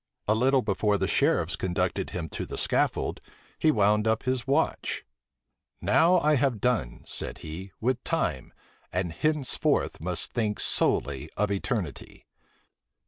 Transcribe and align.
A 0.27 0.33
little 0.33 0.63
before 0.63 0.97
the 0.97 1.07
sheriffs 1.07 1.55
conducted 1.55 2.09
him 2.09 2.27
to 2.29 2.47
the 2.47 2.57
scaffold, 2.57 3.21
he 3.59 3.69
wound 3.69 4.07
up 4.07 4.23
his 4.23 4.47
watch: 4.47 5.05
"Now 5.79 6.17
I 6.17 6.37
have 6.37 6.59
done," 6.59 7.03
said 7.05 7.37
he, 7.45 7.71
"with 7.79 8.03
time, 8.03 8.51
and 8.91 9.13
hence 9.13 9.55
forth 9.55 10.01
must 10.01 10.33
think 10.33 10.59
solely 10.59 11.29
of 11.37 11.51
eternity." 11.51 12.25